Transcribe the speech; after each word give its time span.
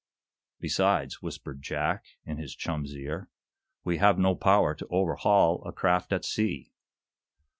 '""Besides," 0.59 1.21
whispered 1.21 1.61
Jack, 1.61 2.05
in 2.25 2.37
his 2.37 2.55
chum's 2.55 2.95
ear, 2.95 3.29
"we 3.83 3.97
have 3.99 4.17
no 4.17 4.33
power 4.33 4.73
to 4.73 4.87
overhaul 4.87 5.63
a 5.63 5.71
craft 5.71 6.11
at 6.11 6.25
sea." 6.25 6.71